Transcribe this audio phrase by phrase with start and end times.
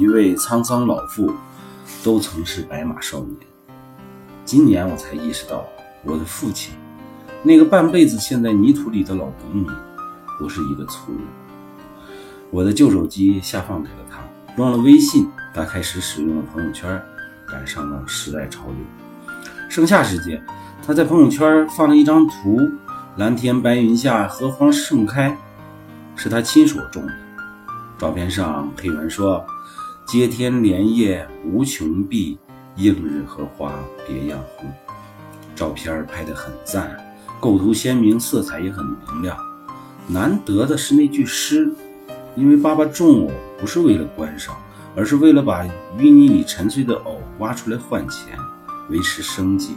[0.00, 1.30] 一位沧桑老妇，
[2.02, 3.36] 都曾是白马少年。
[4.46, 5.62] 今年我才意识到，
[6.04, 6.72] 我的父亲，
[7.42, 9.66] 那个半辈子陷在泥土里的老农民，
[10.38, 11.20] 不是一个粗人。
[12.50, 14.20] 我的旧手机下放给了他，
[14.56, 16.98] 装了微信，他开始使用了朋友圈，
[17.46, 18.76] 赶上了时代潮流。
[19.68, 20.42] 盛夏时节，
[20.82, 22.58] 他在朋友圈放了一张图，
[23.18, 25.36] 蓝天白云下，荷花盛开，
[26.16, 27.12] 是他亲手种的。
[27.98, 29.44] 照片上配文说
[30.10, 32.36] ：“接天莲叶无穷碧，
[32.74, 33.72] 映日荷花
[34.08, 34.68] 别样红。”
[35.54, 36.96] 照片拍得很赞，
[37.38, 39.38] 构图鲜明，色彩也很明亮。
[40.08, 41.72] 难得的是那句诗
[42.34, 44.56] ：“因为爸爸种藕不是为了观赏，
[44.96, 45.62] 而是为了把
[45.96, 48.36] 淤泥里沉睡的藕挖出来换钱，
[48.88, 49.76] 维持生计。”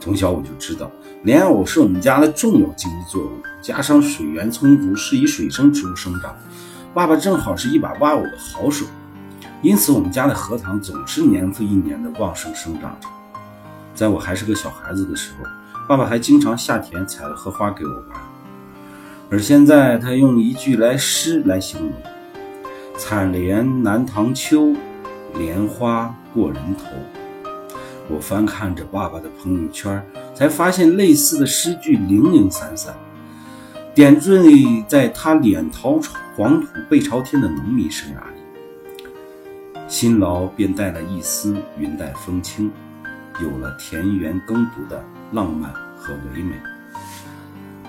[0.00, 0.90] 从小我就知道，
[1.24, 6.34] 莲藕是我们家的重要经济作物，加上水源充足，适宜水生植物生长。
[6.94, 8.86] 爸爸正好是一把挖藕的好手，
[9.62, 13.08] 因此我们家的荷塘总是年复一年的旺盛生长着。
[13.94, 15.48] 在我还是个小孩子的时候，
[15.88, 18.20] 爸爸还经常下田采了荷花给我玩。
[19.30, 21.92] 而现在，他用一句来诗来形容
[22.96, 24.74] ：“采莲南塘秋，
[25.36, 26.84] 莲花过人头。”
[28.08, 30.00] 我翻看着爸爸的朋友圈，
[30.32, 32.94] 才发现类似的诗句零零散散。
[33.94, 35.98] 点缀在他脸朝
[36.36, 38.18] 黄土背朝天的农民生涯，
[39.88, 42.70] 辛劳便带了一丝云淡风轻，
[43.40, 46.56] 有了田园耕读的浪漫和唯美。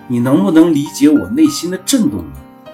[0.07, 2.71] 你能不能理解我内心的震动呢？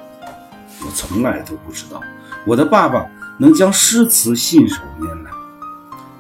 [0.86, 2.02] 我从来都不知道
[2.46, 3.06] 我的爸爸
[3.38, 5.32] 能将诗词信手拈来，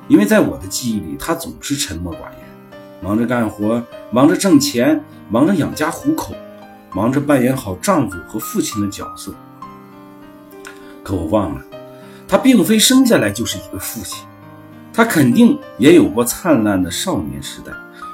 [0.07, 2.39] 因为在我的记忆里，他总是沉默寡言，
[3.01, 6.33] 忙着干活，忙着挣钱，忙着养家糊口。
[6.95, 9.33] 忙着扮演好丈夫和父亲的角色，
[11.03, 11.61] 可我忘了，
[12.33, 14.25] 他并非生下来就是一个父亲，
[14.91, 17.71] 他肯定也有过灿烂的少年时代，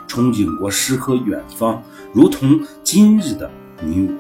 [0.10, 3.50] 憧憬过诗和远方，如同今日的
[3.80, 4.14] 你我。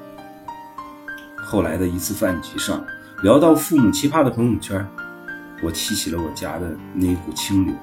[1.35, 2.81] 后来的一次饭局上，
[3.23, 4.87] 聊到父母奇葩的朋友圈，
[5.61, 7.75] 我提起了我家的那股清流，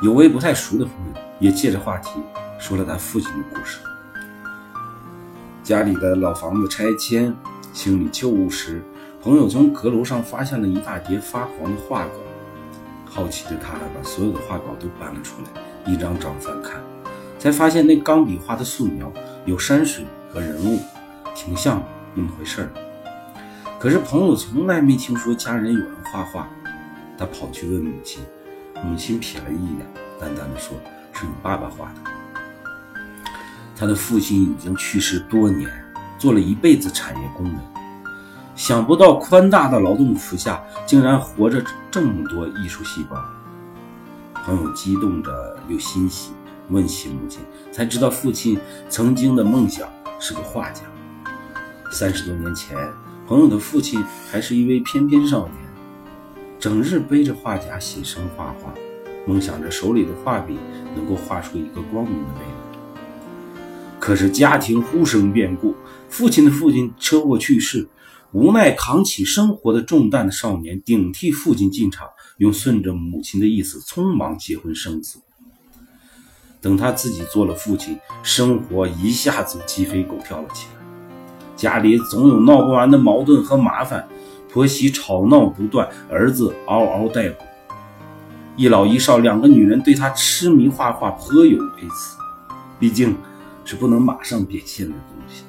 [0.00, 2.12] 有位不太熟的朋友也借着话题
[2.58, 3.78] 说了他父亲的故事。
[5.62, 7.36] 家里的老房子拆迁，
[7.74, 8.82] 清理旧物时，
[9.26, 12.12] 朋友从阁楼上发现了一大叠发黄的画稿。
[13.04, 16.80] 好奇的他把所有的画稿都搬了出来，一张张翻看，
[17.36, 19.12] 才发现那钢笔画的素描
[19.44, 20.78] 有山水和人物，
[21.34, 21.82] 挺像
[22.14, 22.70] 那么回事儿。
[23.80, 26.48] 可是朋友从来没听说家人有人画画，
[27.18, 28.22] 他跑去问母亲，
[28.84, 29.84] 母亲瞥了一眼，
[30.20, 30.76] 淡淡的说
[31.12, 32.10] ：“是你爸爸画的。”
[33.74, 35.68] 他的父亲已经去世多年，
[36.16, 37.56] 做了一辈子产业工人，
[38.56, 43.22] 想不到宽大的劳动服下竟然活着这么多艺术细胞。
[44.32, 46.32] 朋友激动着又欣喜，
[46.70, 48.58] 问起母亲，才知道父亲
[48.88, 49.86] 曾经的梦想
[50.18, 50.80] 是个画家。
[51.92, 52.74] 三十多年前，
[53.28, 55.56] 朋友的父亲还是一位翩翩少年，
[56.58, 58.72] 整日背着画夹写生画画，
[59.26, 60.56] 梦想着手里的画笔
[60.94, 63.60] 能够画出一个光明的未来。
[64.00, 65.74] 可是家庭忽生变故，
[66.08, 67.86] 父亲的父亲车祸去世，
[68.32, 75.20] 无奈扛起生活的重担的少年顶替父亲进场，用顺着母亲的意思匆忙结婚生子。
[76.60, 80.84] 等他自己做了父亲，生活一下子鸡飞狗跳了起来，
[81.56, 84.06] 家里总有闹不完的矛盾和麻烦，
[84.52, 87.44] 婆媳吵闹不断，儿子嗷嗷待哺，
[88.56, 92.18] 一老一少两个女人对他痴迷画画颇有微词，
[92.78, 93.16] 毕竟。
[93.68, 95.42] 是不能马上变现的东西，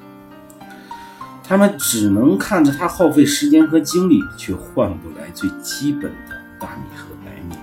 [1.47, 7.55] 他们只能看着他耗费时间和精力，却换不来最基本的大米和白米。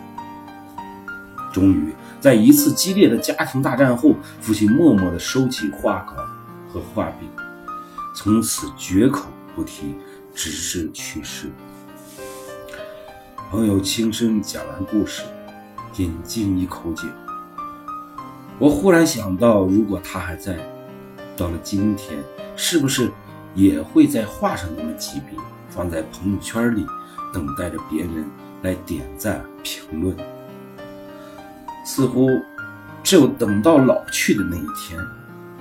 [1.52, 6.14] 终于，在一次激烈的家庭大战后，父亲默默地收起画稿
[6.72, 7.28] 和画笔，
[8.16, 9.94] 从此绝口不提，
[10.34, 11.50] 直至去世。
[13.50, 15.22] 朋友轻声讲完故事，
[15.98, 17.02] 饮尽一口酒。
[18.58, 20.56] 我忽然想到，如果他还在，
[21.36, 22.18] 到了今天，
[22.56, 23.12] 是不是
[23.54, 25.36] 也会再画上那么几笔，
[25.68, 26.86] 放在朋友圈里，
[27.32, 28.24] 等待着别人
[28.62, 30.16] 来点赞评论？
[31.84, 32.28] 似乎
[33.02, 35.00] 只有等到老去的那一天，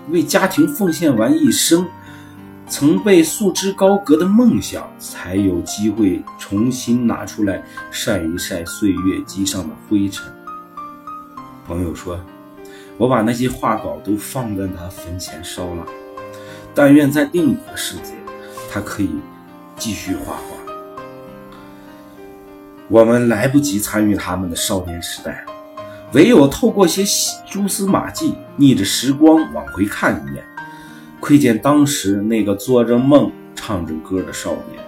[0.10, 1.88] 为家庭奉献完一生，
[2.68, 10.26] 曾被束之高阁的梦想，才有机会重新拿出来晒一晒岁月机上的灰尘。
[11.68, 12.20] 朋友说。
[13.00, 15.84] 我把那些画稿都放在他坟前烧了，
[16.76, 18.14] 但愿在另一个世界，
[18.72, 19.10] 他可以
[19.78, 20.42] 继续画画。
[22.90, 25.46] 我们来不及参与他们的少年时代，
[26.14, 27.04] 唯有透过些
[27.50, 30.44] 蛛丝马迹，逆着时光往回看一眼，
[31.20, 34.84] 窥见当时那个做着梦、唱着歌的少年。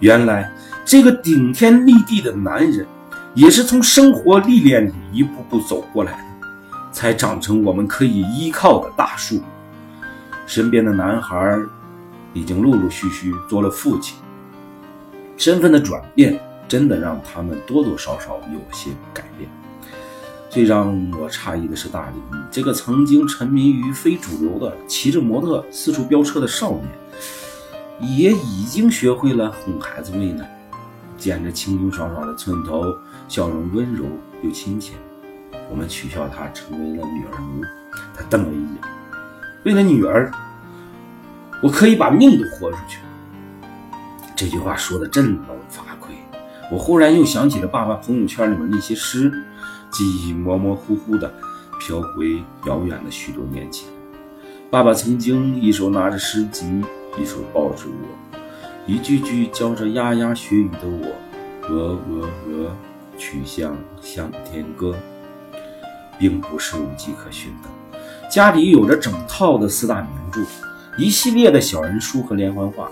[0.00, 0.50] 原来，
[0.84, 2.86] 这个顶天立地的男人，
[3.34, 6.48] 也是从生活历练里一步步走过来的，
[6.92, 9.42] 才长成我们可以依靠的大树。
[10.48, 11.56] 身边的男孩，
[12.32, 14.18] 已经陆陆续续做了父亲，
[15.36, 16.40] 身份的转变。
[16.68, 19.48] 真的让他们多多少少有些改变。
[20.50, 30.46] 最让我诧异的是，大林这个曾经沉迷于非主流的骑着摩托四处飙车的少年，也已经学会了哄孩子喂奶。
[31.16, 32.94] 见着清清爽爽的村头，
[33.28, 34.04] 笑容温柔
[34.42, 34.92] 又亲切。
[35.70, 37.64] 我们取笑他成为了女儿奴，
[38.14, 38.57] 他瞪了。
[39.64, 40.30] 为了女儿，
[41.62, 43.00] 我可以把命都豁出去。
[44.36, 45.96] 这句话说的振聋发聩。
[46.70, 49.32] 我忽然又想起了爸爸朋友圈里面那些诗，
[49.90, 51.32] 记忆模模糊糊的
[51.80, 53.88] 飘回遥远的许多年前。
[54.70, 56.84] 爸爸曾经一手拿着诗集，
[57.18, 58.38] 一手抱着我，
[58.86, 61.08] 一句句教着牙牙学语的我，
[61.68, 62.76] 鹅鹅鹅，
[63.16, 64.94] 曲项向天歌，
[66.18, 67.97] 并不是无迹可寻的。
[68.28, 70.40] 家里有着整套的四大名著，
[70.96, 72.88] 一系列的小人书和连环画，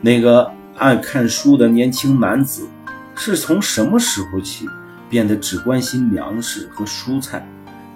[0.00, 0.50] 那个。
[0.78, 2.66] 爱看书的年轻男子，
[3.14, 4.66] 是从什么时候起
[5.08, 7.46] 变得只关心粮食和蔬菜，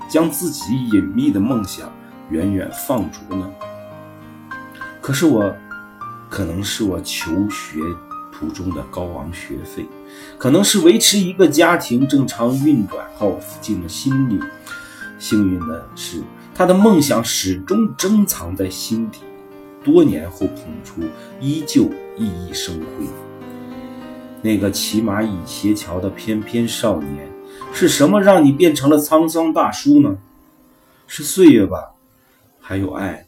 [0.08, 1.90] 将自己隐秘的梦想
[2.30, 3.50] 远远放逐呢？
[5.00, 5.52] 可是我，
[6.28, 7.80] 可能是我求学
[8.30, 9.88] 途中的高昂学费，
[10.38, 14.38] 可能是维持一个家庭正常运转耗尽了心力。
[15.18, 16.22] 幸运的是，
[16.54, 19.20] 他的梦想始终珍藏在心底。
[19.84, 21.02] 多年后捧出，
[21.40, 21.84] 依旧
[22.18, 23.06] 熠熠生辉。
[24.42, 27.28] 那个骑马倚斜桥的翩翩少年，
[27.72, 30.18] 是什么让你变成了沧桑大叔呢？
[31.06, 31.92] 是岁月吧，
[32.60, 33.26] 还有爱。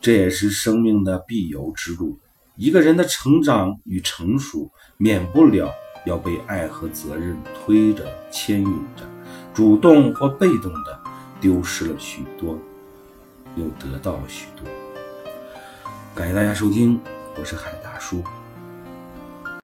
[0.00, 2.18] 这也是生命的必由之路。
[2.56, 5.70] 一个人的成长与成熟，免不了
[6.04, 9.02] 要被爱和责任推着、牵引着，
[9.56, 11.00] 主动或被动的
[11.40, 12.58] 丢失了许多，
[13.56, 14.68] 又得到了许多。
[16.14, 17.00] 感谢大家收听，
[17.38, 18.22] 我是海大叔。